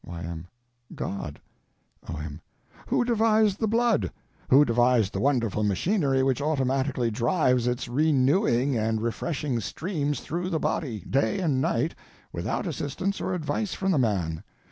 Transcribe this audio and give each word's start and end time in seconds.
Y.M. 0.03 0.47
God. 0.95 1.39
O.M. 2.09 2.41
Who 2.87 3.05
devised 3.05 3.59
the 3.59 3.67
blood? 3.67 4.11
Who 4.49 4.65
devised 4.65 5.13
the 5.13 5.19
wonderful 5.19 5.61
machinery 5.63 6.23
which 6.23 6.41
automatically 6.41 7.11
drives 7.11 7.67
its 7.67 7.87
renewing 7.87 8.75
and 8.75 8.99
refreshing 8.99 9.59
streams 9.59 10.21
through 10.21 10.49
the 10.49 10.57
body, 10.59 11.01
day 11.07 11.39
and 11.39 11.61
night, 11.61 11.93
without 12.33 12.65
assistance 12.65 13.21
or 13.21 13.35
advice 13.35 13.75
from 13.75 13.91
the 13.91 13.99
man? 13.99 14.43